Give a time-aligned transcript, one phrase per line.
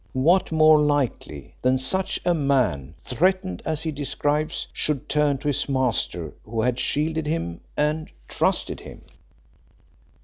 [0.13, 5.69] What more likely than such a man, threatened as he describes, should turn to his
[5.69, 9.01] master who had shielded him and trusted him?"